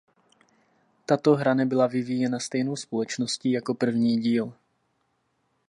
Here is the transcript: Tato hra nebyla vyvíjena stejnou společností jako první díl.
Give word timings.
Tato 1.05 1.35
hra 1.35 1.53
nebyla 1.53 1.87
vyvíjena 1.87 2.39
stejnou 2.39 2.75
společností 2.75 3.51
jako 3.51 3.73
první 3.73 4.19
díl. 4.19 4.53